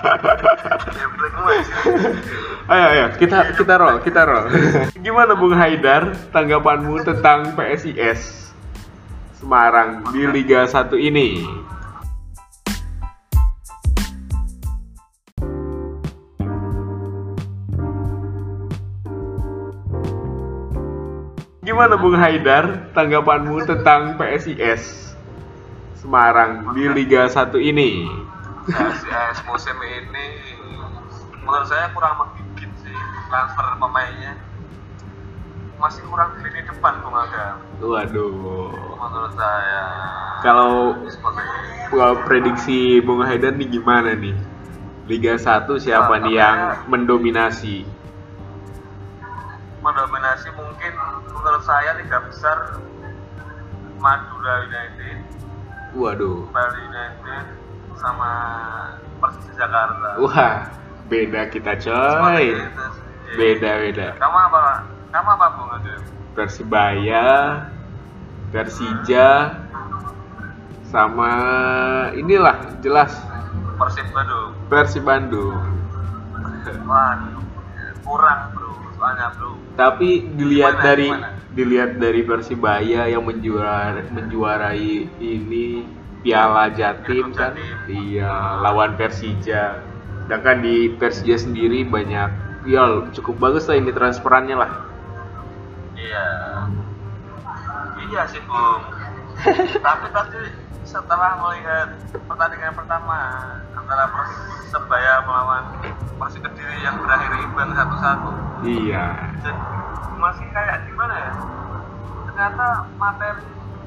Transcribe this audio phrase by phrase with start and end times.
[2.70, 4.46] Ayo, ayo, kita kita roll, kita roll.
[5.02, 8.54] Gimana Bung Haidar tanggapanmu tentang PSIS
[9.42, 11.42] Semarang di Liga 1 ini?
[21.66, 25.10] Gimana Bung Haidar tanggapanmu tentang PSIS
[25.98, 28.06] Semarang di Liga 1 ini?
[28.70, 30.26] PSIS musim ini
[31.40, 32.96] menurut saya kurang menggigit sih
[33.26, 34.34] transfer pemainnya
[35.76, 38.68] masih kurang di lini depan Bung Aga Waduh.
[38.96, 39.82] menurut saya
[40.40, 40.96] Kalau.
[41.90, 44.32] Kalau prediksi Bung Haidar nih gimana nih?
[45.04, 47.82] Liga 1 siapa Nah, nih yang mendominasi?
[49.80, 50.92] mendominasi mungkin
[51.26, 52.76] menurut saya liga besar
[53.96, 55.18] Madura United,
[55.92, 56.48] Waduh.
[56.52, 57.44] Bali United,
[58.00, 58.32] sama
[59.20, 60.08] Persija Jakarta.
[60.24, 60.56] Wah,
[61.12, 62.56] beda kita coy.
[63.36, 64.08] Beda beda.
[64.16, 64.62] Kamu apa?
[65.12, 65.94] Kamu apa Bung Ade?
[66.34, 67.28] Persibaya,
[68.50, 69.54] Persija,
[70.90, 71.30] sama
[72.18, 73.14] inilah jelas
[73.78, 74.50] Persib Bandung.
[74.66, 75.60] Persib Bandung.
[76.90, 77.42] Waduh,
[78.02, 79.54] kurang bro, soalnya bro.
[79.78, 81.28] Tapi dilihat Gimana, dari gimana?
[81.54, 85.86] dilihat dari Persibaya yang menjuara, menjuarai ini
[86.20, 87.56] Piala Jatim kan,
[87.88, 89.80] iya lawan Persija.
[90.28, 92.30] Sedangkan di Persija sendiri banyak,
[92.68, 94.72] ya cukup bagus lah ini transferannya lah.
[95.96, 96.26] Iya.
[98.10, 98.82] Iya sih Bung.
[99.86, 100.42] Tapi tadi
[100.84, 101.88] setelah melihat
[102.26, 103.16] pertandingan pertama
[103.72, 105.64] antara Persebaya melawan
[106.20, 108.30] Persik Kediri yang berakhir imbang satu-satu,
[108.68, 109.06] Iya.
[109.40, 109.56] jadi
[110.20, 111.32] masih kayak gimana ya?
[112.28, 112.66] Ternyata
[113.00, 113.40] materi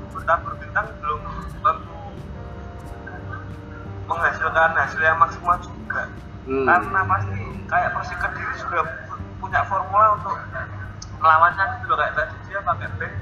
[0.10, 1.22] benda berbintang belum
[1.62, 1.93] tentu
[4.08, 6.10] menghasilkan hasil yang maksimal juga.
[6.44, 6.66] Hmm.
[6.68, 7.40] Karena pasti
[7.72, 8.80] kayak Persik Kediri juga
[9.40, 10.36] punya formula untuk
[11.24, 13.14] melawannya gitu loh kayak tadi dia pakai back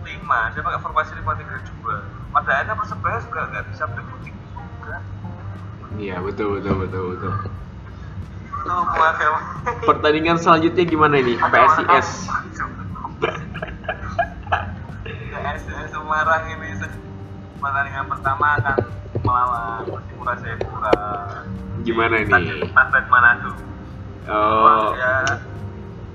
[0.00, 4.96] 5 dia pakai formasi 5 3 2 pada akhirnya persebaya juga nggak bisa berkutik juga
[5.98, 7.32] Iya betul betul betul betul.
[8.68, 9.34] Muagam
[9.88, 11.34] Pertandingan selanjutnya gimana ini?
[11.40, 12.28] PSIS.
[15.32, 16.68] PSIS Semarang ini
[17.58, 18.76] pertandingan pertama akan
[19.24, 20.96] melawan Persipura Jayapura
[21.86, 22.68] Gimana nih?
[22.74, 23.52] Tanbat Manado.
[24.28, 25.40] Oh, ya.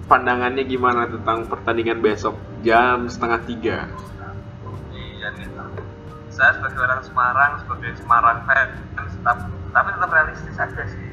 [0.05, 2.37] Pandangannya gimana tentang pertandingan besok?
[2.61, 3.77] Jam setengah tiga?
[4.93, 5.47] iya nih
[6.33, 9.37] saya sebagai orang Semarang sebagai Semarang fans tetap
[9.71, 11.09] tapi tetap realistis aja sih.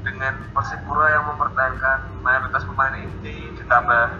[0.00, 4.16] Dengan Persipura yang mempertahankan mayoritas pemain inti ditambah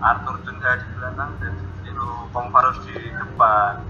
[0.00, 3.84] Arthur Junda di belakang dan Susilo Pongfarus di depan.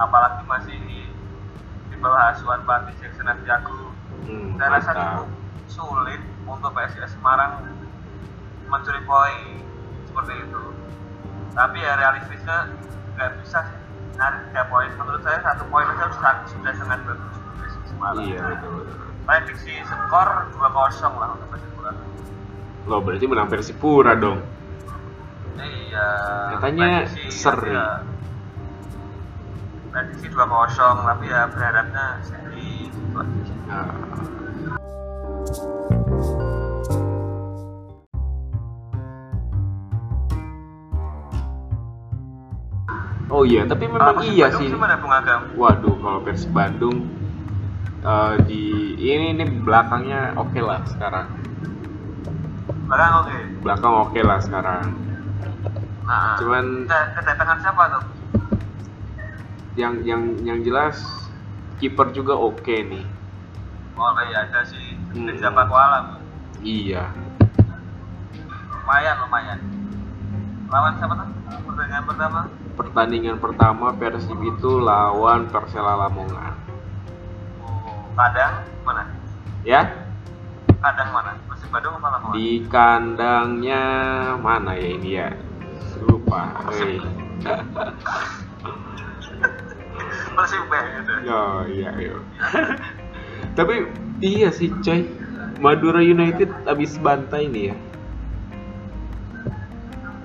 [0.00, 0.97] Apalagi masih di
[1.98, 3.90] bawah asuhan pelatih Jackson Abiago
[4.28, 5.28] Hmm, saya rasa cukup
[5.72, 7.64] sulit untuk PSIS Semarang
[8.68, 9.62] mencuri poin
[10.04, 10.62] seperti itu.
[11.56, 12.76] Tapi ya realistisnya
[13.16, 13.78] nggak bisa sih.
[14.20, 14.90] Narik tiga poin.
[15.00, 18.20] Menurut saya satu poin aja sudah, sudah sangat bagus untuk PSIS Semarang.
[18.26, 21.92] Iya betul prediksi skor 2-0 lah untuk Persipura
[22.88, 24.40] Loh berarti menang Persipura dong.
[25.60, 26.08] iya
[26.56, 27.76] Katanya seri.
[27.76, 28.00] ya,
[29.88, 30.48] prediksi 2-0
[31.04, 32.88] tapi ya berharapnya seri.
[33.68, 33.92] Nah,
[43.28, 44.68] Oh iya, tapi memang Persib iya Bandung sih.
[44.72, 45.40] gimana Bung Agam?
[45.52, 46.96] Waduh, kalau Persib Bandung
[48.00, 48.62] eh, di
[48.96, 51.28] ini ini belakangnya oke lah sekarang.
[52.88, 54.84] Belakang oke Belakang oke lah sekarang.
[56.08, 58.04] nah, Cuman- kedatangan siapa tuh?
[59.78, 60.98] Yang yang yang jelas
[61.78, 63.06] kiper juga oke nih.
[63.94, 64.74] Oh iya ada si
[65.08, 65.24] Hmm.
[65.24, 66.18] Reza Pakualam
[66.58, 67.06] Iya.
[68.74, 69.58] lumayan lumayan
[70.66, 71.28] lawan siapa tuh
[71.64, 72.40] pertandingan pertama
[72.74, 76.54] Pertandingan pertama Persib itu lawan Persela Lamongan.
[77.60, 79.02] oh, kadang mana
[79.60, 79.86] Ya,
[80.78, 83.82] kadang mana Persib Bandung apa Lamongan di kandangnya
[84.36, 85.28] mana ya ini ya?
[86.00, 86.64] Lupa.
[86.64, 87.02] Persib
[90.38, 92.14] B gitu Oh iya iya.
[93.58, 93.90] Tapi
[94.22, 95.02] iya sih coy.
[95.58, 97.76] Madura United habis bantai nih ya.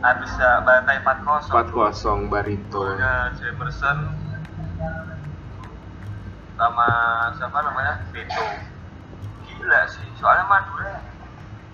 [0.03, 2.75] habis ya bantai 4-0 4-0 Barito.
[2.83, 4.11] golnya Jamerson
[6.59, 6.87] sama
[7.39, 8.43] siapa namanya Beto
[9.47, 10.99] gila sih soalnya Madura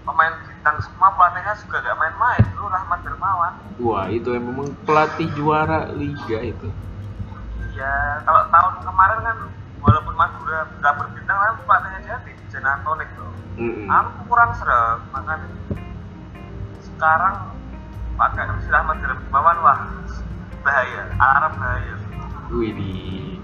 [0.06, 5.32] pemain bintang semua pelatihnya juga gak main-main lu Rahmat Dermawan Wah, itu yang memang pelatih
[5.40, 6.68] juara liga itu.
[7.80, 7.96] Iya,
[8.28, 9.38] kalau tahun kemarin kan
[9.80, 13.88] walaupun Madura nggak berbintang tapi pelatihnya jadi Jan Antonik loh Mm-mm.
[13.88, 15.48] aku kurang serem makanya
[16.78, 17.36] sekarang
[18.14, 19.80] pakai si Ahmad Darmawan wah
[20.60, 21.96] bahaya alarm bahaya
[22.52, 23.40] Widih.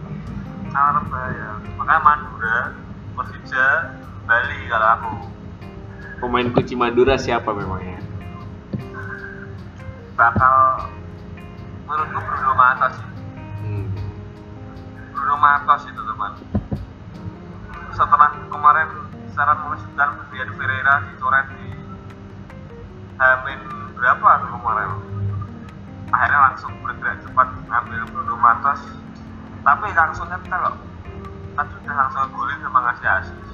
[0.70, 1.50] alarm bahaya
[1.80, 2.58] makanya Madura
[3.16, 3.68] Persija
[4.28, 5.12] Bali kalau aku
[6.18, 8.04] Pemain kunci Madura siapa memangnya?
[10.14, 10.56] bakal
[11.88, 13.15] menurutku Bruno Matos sih Hmm.
[15.26, 16.38] Bruno Matos itu teman.
[17.98, 21.74] Setelah kemarin secara mengejutkan Brian Ferreira dicoret di
[23.18, 23.58] Hamin
[23.98, 24.90] berapa tuh kemarin?
[26.14, 28.86] Akhirnya langsung bergerak cepat ngambil Bruno Matos
[29.66, 30.78] tapi langsung nyetel
[31.58, 33.50] kan sudah langsung golin sama ngasih asis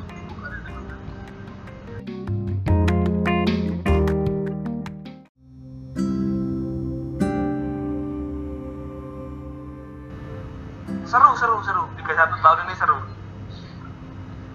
[11.11, 11.83] seru seru seru.
[11.99, 12.97] 31 tahun ini seru.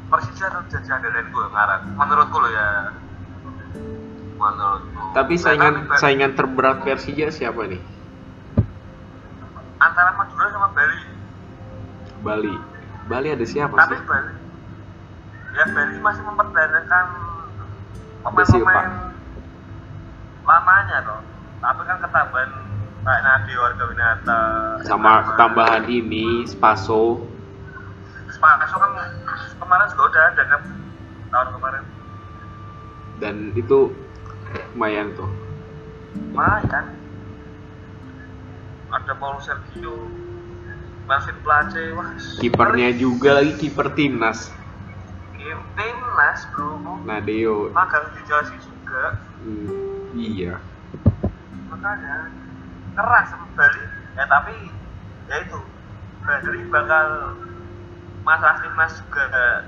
[0.06, 2.68] Persija tuh jadi andalan gue ngarang menurutku lo ya.
[4.40, 5.02] Menurutku.
[5.12, 7.82] Tapi saingan tapi- saingan terberat Persija siapa nih?
[9.76, 10.98] antara Madura sama Bali.
[12.24, 12.54] Bali.
[13.06, 14.08] Bali ada siapa tapi sih?
[14.08, 14.32] Bali.
[15.52, 17.06] Ya Bali masih mempertahankan
[18.24, 18.90] pemain-pemain
[20.48, 21.20] lamanya toh.
[21.60, 22.50] Tapi kan ketambahan
[23.06, 24.40] kayak Nadi Warga Winata
[24.82, 27.22] Sama ketambahan ini Spaso.
[28.26, 28.90] Spaso kan
[29.56, 30.62] kemarin juga udah ada kan
[31.26, 31.82] tahun kemarin
[33.16, 33.78] dan itu
[34.76, 35.30] lumayan tuh.
[36.34, 36.84] lumayan
[38.92, 40.04] ada Paul Sergio
[41.08, 42.10] Marvin Place wah
[42.42, 44.50] Kipernya juga lagi kiper timnas.
[45.78, 46.76] Timnas bro
[47.06, 47.70] Nadeo.
[47.70, 49.70] magang di Chelsea juga Hmm,
[50.12, 50.58] iya.
[51.70, 52.32] makanya
[52.96, 53.82] keras sama Bali.
[54.16, 54.54] Ya tapi
[55.28, 55.58] ya itu.
[56.26, 57.06] Bali bakal
[58.26, 59.62] masalah timnas juga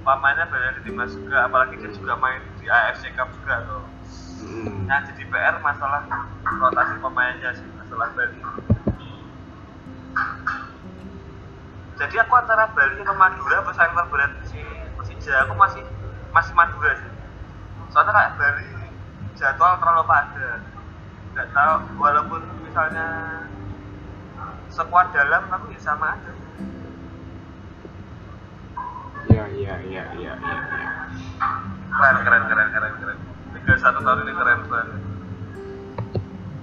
[0.00, 3.84] pemainnya banyak di timnas juga apalagi dia juga main di AFC Cup juga tuh
[4.38, 4.86] Hmm.
[4.86, 6.06] yang jadi PR masalah
[6.46, 8.38] rotasi pemainnya sih masalah Bali.
[11.98, 14.62] Jadi aku antara Bali sama Madura pesaing terberat si
[14.94, 15.82] Persija aku masih
[16.30, 17.10] masih Madura sih.
[17.90, 18.66] Soalnya kayak Bali
[19.34, 20.60] jadwal terlalu padat.
[21.34, 22.42] Nggak tahu walaupun
[22.78, 23.42] misalnya
[24.70, 26.32] sekuat dalam tapi ya sama aja.
[29.26, 30.58] Iya, iya, iya, iya, iya.
[30.62, 30.90] iya.
[31.90, 33.18] keren keren keren keren keren.
[33.58, 35.00] Tiga satu tahun ini keren banget.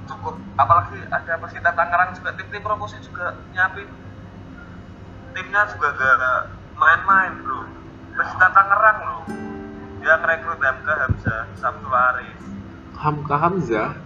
[0.08, 0.40] Cukup.
[0.56, 3.92] Apalagi ada Persita Tangerang juga tim-tim promosi juga nyiapin.
[5.36, 6.40] Timnya juga gak
[6.80, 7.68] main-main bro.
[8.16, 9.22] Persita Tangerang loh
[10.00, 12.42] dia ngerekrut Hamka Hamzah Samsul Aris
[12.94, 14.05] Hamka Hamzah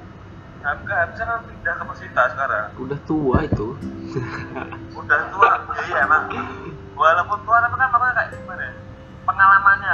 [0.60, 3.68] Hamka Hamzah kan pindah ke Persita sekarang udah tua itu.
[4.92, 6.24] udah tua ya iya emang
[6.94, 8.74] walaupun tua tapi kan makanya kayak gimana ya
[9.24, 9.92] pengalamannya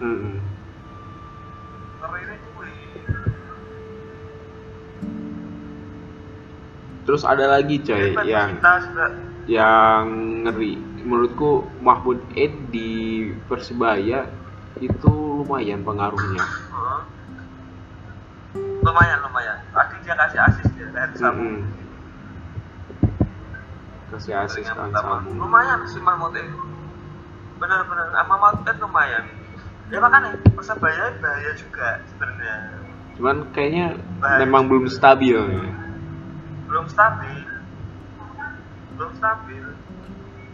[0.00, 0.38] Hmm.
[2.00, 2.70] ngeri ini cuy
[7.00, 9.06] Terus ada lagi coy Hebat yang juga
[9.50, 10.04] yang
[10.46, 10.78] ngeri.
[11.00, 12.90] Menurutku Mahmud Ed di
[13.48, 14.28] Persebaya
[14.78, 15.10] itu
[15.42, 16.44] lumayan pengaruhnya.
[18.90, 21.62] Lumayan lumayan tadi dia kasih asis dia dari Samu Mm-mm.
[24.10, 24.90] Kasih asis kan.
[24.90, 25.30] Samu.
[25.32, 26.58] lumayan si Mahmud itu
[27.56, 29.24] bener-bener ah, Mahmud itu lumayan
[29.86, 32.54] ya makanya persebaya bahaya juga sebenarnya
[33.14, 34.38] Cuman kayaknya Baik.
[34.40, 35.36] memang belum stabil.
[35.36, 35.66] ya.
[36.66, 37.36] belum stabil
[38.92, 39.64] belum stabil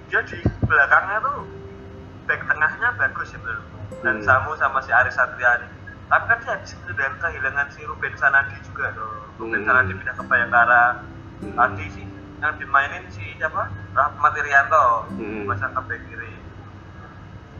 [0.06, 1.40] dia di belakangnya tuh
[2.24, 3.60] back tengahnya bagus sih bener
[3.98, 4.22] dan Hmm.
[4.22, 5.66] Samu sama si Aris Satriani
[6.06, 9.26] tapi kan dia habis itu dan kehilangan si Ruben Sanadi juga tuh.
[9.42, 9.66] Ruben Hmm.
[9.66, 10.84] Sanadi pindah ke Bayangkara.
[11.36, 11.52] Hmm.
[11.52, 12.06] tadi sih
[12.40, 13.68] yang dimainin si siapa?
[13.92, 15.10] Rahmat Irianto.
[15.18, 15.50] Hmm.
[15.50, 16.32] pasang ke back kiri.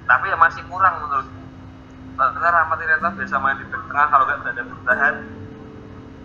[0.06, 1.42] Tapi ya masih kurang menurutku
[2.16, 5.14] karena Rahmat Irianto biasa main di back tengah kalau nggak berada bertahan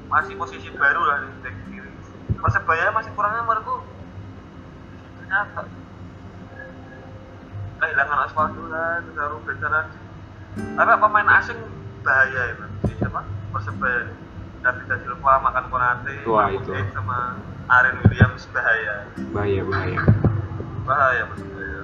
[0.08, 1.92] masih posisi baru lah di back kiri.
[2.38, 3.82] Persebaya masih kurangnya menurutku.
[5.18, 5.62] Ternyata
[7.82, 9.98] kehilangan Osvaldo lah Ruben Sanadi.
[10.78, 12.72] Tapi pemain asing bahaya ya Bang.
[12.81, 14.01] si siapa persebaya
[14.62, 16.72] David da Silva makan Konate Wah, itu.
[16.91, 18.96] Sama Aaron Williams bahaya
[19.31, 20.00] Bahaya bahaya.
[20.84, 21.79] bahaya persebaya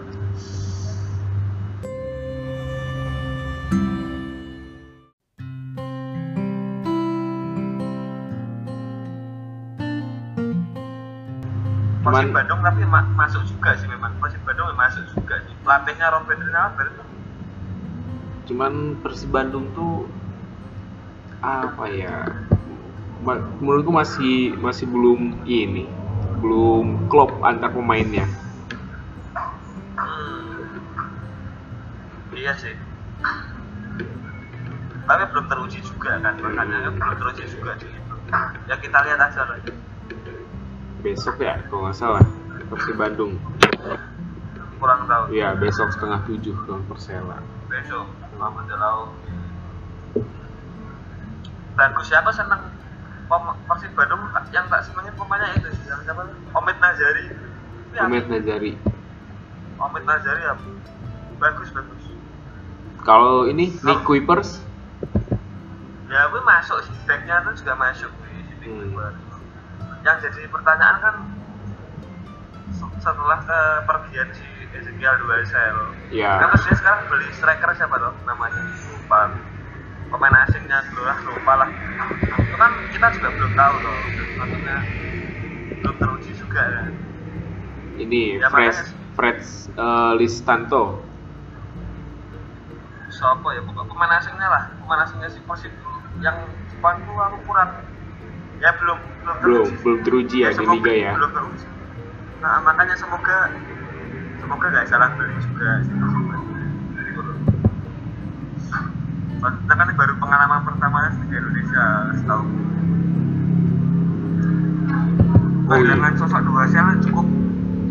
[12.00, 16.40] Persib Bandung tapi ma- masuk juga sih memang Persib Bandung masuk juga sih pelatihnya Robert
[16.40, 16.88] Rinaldo
[18.48, 20.08] Cuman Persib Bandung tuh
[21.44, 22.24] apa ya?
[23.60, 25.86] Menurutku masih masih belum ini,
[26.40, 28.26] belum klop antar pemainnya.
[29.98, 30.64] hmm.
[32.38, 32.76] iya sih
[35.08, 37.88] tapi belum teruji juga kan makanya belum teruji juga itu
[38.68, 39.58] ya kita lihat aja lah
[41.00, 42.24] besok ya kalau nggak salah
[42.68, 43.40] Persib Bandung
[44.78, 45.24] kurang tahu.
[45.30, 47.38] Iya besok setengah tujuh lawan Persela.
[47.68, 48.06] Besok
[48.38, 49.12] Muhammad Lau
[51.78, 52.74] bagus siapa seneng?
[53.68, 56.24] Persib Bandung yang tak semuanya pemainnya itu sih yang siapa?
[56.56, 57.26] Omid Nazari
[57.92, 58.72] Ya, Ahmed Nazari
[59.78, 60.56] Omid Nazari ya.
[61.38, 62.04] Bagus bagus.
[63.04, 64.64] Kalau ini Nick Kuipers?
[66.08, 68.68] Ya gue masuk sih backnya tuh juga masuk di sini.
[68.96, 69.14] Hmm.
[70.02, 71.16] yang jadi pertanyaan kan
[72.72, 75.78] se- setelah kepergian si Ezekiel Duasel
[76.12, 78.14] ya kan terus dia sekarang beli striker siapa tuh?
[78.26, 79.22] Namanya lupa.
[80.08, 81.70] Pemain asingnya dulu lah lupa lah.
[82.40, 84.00] Itu kan kita juga belum tahu loh
[84.38, 84.78] maksudnya
[85.84, 86.84] belum teruji juga ya.
[87.98, 88.76] Ini Ya, Fred
[89.14, 89.38] Fred
[89.74, 91.04] eh, Listanto.
[93.10, 93.62] Siapa ya?
[93.66, 94.64] Pokok pemain asingnya lah.
[94.78, 95.74] Pemain asingnya si Persib
[96.22, 96.38] yang
[96.70, 97.72] Jepang tuh aku kurang.
[98.58, 99.82] Ya belum belum belum teruji.
[99.84, 101.12] belum teruji ya di semoga- liga ya.
[101.14, 101.66] belum teruji.
[102.38, 103.38] Nah makanya semoga
[104.48, 105.70] semoga gak salah beli juga.
[105.84, 107.36] Gitu loh
[109.44, 111.86] Soalnya kan baru pengalaman pertamanya di Indonesia
[112.16, 112.44] setahu
[115.68, 115.84] Oh, iya.
[115.84, 117.28] kehilangan sosok dua sel cukup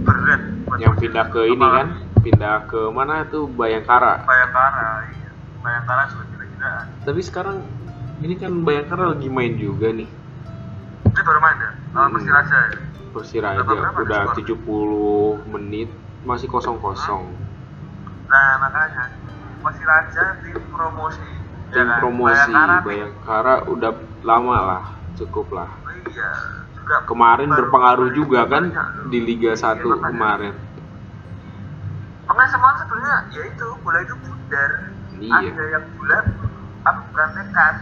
[0.08, 0.40] berat
[0.80, 1.88] yang pindah ke ini kan?
[2.24, 4.24] Pindah ke mana tuh Bayangkara?
[4.24, 5.28] Bayangkara iya.
[5.60, 7.60] Bayangkara sudah gila-gilaan tapi sekarang
[8.24, 10.08] ini kan Bayangkara lagi main juga nih.
[10.08, 11.70] Ini baru main ya?
[11.92, 12.08] Hmm.
[12.16, 12.80] Persiraja ya?
[13.12, 13.60] Persiraja
[13.92, 14.40] udah skor?
[14.40, 15.92] 70 menit
[16.26, 17.22] masih kosong kosong
[18.26, 19.04] Nah makanya
[19.56, 21.22] Persiraja tim promosi.
[21.68, 21.98] Tim kan?
[21.98, 22.52] promosi
[22.82, 23.92] Bayangkara udah
[24.22, 24.84] lama lah
[25.16, 25.70] cukup lah.
[25.80, 26.30] Oh, iya
[26.72, 29.10] juga kemarin baru- berpengaruh juga kan banyak.
[29.10, 30.06] di Liga 1 Iya, makanya.
[30.08, 30.54] kemarin.
[32.26, 34.70] Pemain semua sebenarnya ya itu bola itu pudar.
[35.16, 35.50] Iya.
[35.50, 36.24] ada yang bulat
[36.84, 37.74] apa bukan nekat.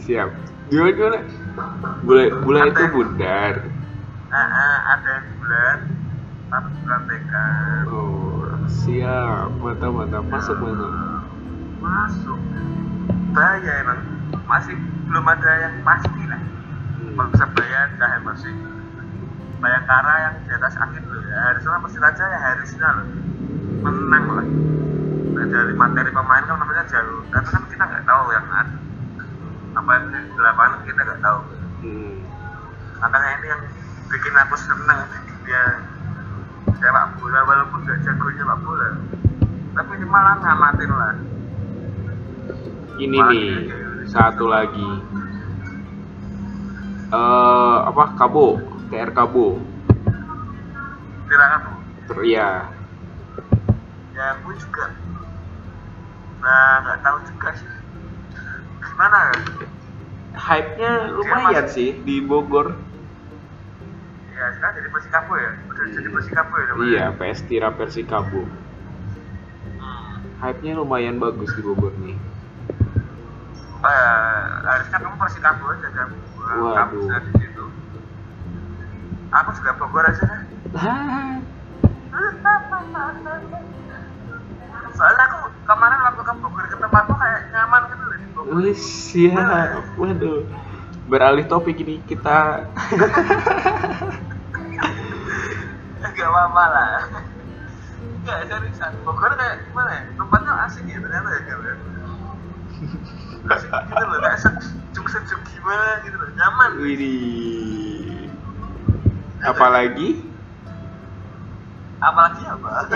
[0.00, 0.28] Siap.
[0.68, 1.18] Gimana gimana?
[2.00, 3.54] Bule bule itu bundar
[4.32, 5.80] ah, ada yang bulat
[6.48, 8.28] tapi nekat oh
[8.68, 9.48] siap.
[9.60, 10.22] Mantap mantap.
[10.28, 10.92] Masuk masuk
[11.80, 12.40] masuk.
[13.32, 14.00] Bahaya emang.
[14.44, 14.76] Masih
[15.08, 16.40] belum ada yang pasti lah.
[16.40, 17.16] Hmm.
[17.16, 18.54] Persebaya dah masih
[19.58, 21.38] Bayangkara yang di atas angin loh ya.
[21.50, 23.06] Harusnya Persiraja ya harusnya loh.
[23.82, 24.46] Menang lah.
[25.34, 27.26] Nah, dari materi pemain kan namanya jauh.
[27.34, 28.76] Tapi kan kita nggak tahu yang ada.
[29.74, 31.40] Apa yang di lapangan kita nggak tahu.
[31.78, 32.18] Hmm.
[32.98, 33.62] makanya ini yang
[34.08, 35.00] bikin aku seneng.
[35.08, 35.62] Di dunia
[36.78, 38.88] sepak bola walaupun gak jago sepak bola.
[39.76, 41.14] Tapi malah ngamatin lah.
[42.98, 43.48] Ini nih
[44.10, 44.88] satu lagi.
[47.08, 48.58] Eh apa Kabo?
[48.88, 49.60] TR Kabo.
[51.28, 51.76] Tirakan tuh
[52.08, 52.64] Ter- iya.
[54.16, 54.96] Ya aku juga.
[56.40, 57.70] Nah nggak tahu juga sih.
[58.80, 59.36] Gimana ya?
[60.38, 62.87] Hype-nya lumayan sih di Bogor
[64.38, 65.50] ya sekarang jadi Persikabo ya?
[65.66, 66.86] Udah jadi Persikabo ya namanya?
[66.86, 68.42] Iya PS Tira Persikabo.
[69.78, 70.22] Hmm.
[70.38, 72.14] hype-nya lumayan bagus di Bogor nih.
[73.78, 77.64] Eh, harusnya kamu Persikabo aja kan sudah di situ.
[79.34, 80.40] Aku juga Bogor aja kan
[84.98, 88.52] soalnya aku kemarin waktu ke Bogor ke tempatku kayak nyaman gitu loh di Bogor.
[88.58, 89.82] Wih, siap.
[89.94, 90.42] Waduh.
[91.08, 92.68] Beralih topik ini kita
[96.28, 97.00] nggak apa-apa lah
[98.28, 100.02] nggak seriusan Bogor kayak gimana ya?
[100.20, 101.58] Tempatnya asik ya ternyata ya kan
[103.48, 106.70] asik gitu loh kayak sejuk-sejuk gimana gitu loh nyaman.
[106.84, 108.28] Widih.
[109.40, 110.20] Apalagi?
[112.04, 112.68] Apalagi apa?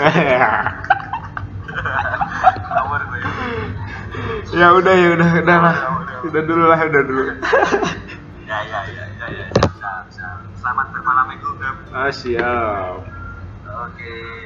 [4.53, 4.67] Gue ya.
[4.77, 5.75] Udah ya udah udah lah.
[6.21, 7.23] Udah dulu lah udah dulu.
[8.43, 9.47] Ya ya ya ya ya.
[10.13, 11.75] Siap selamat bermalam minggu Gem.
[11.95, 13.02] Ah siap
[14.03, 14.42] Thank you.